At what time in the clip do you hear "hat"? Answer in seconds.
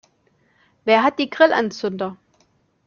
1.03-1.19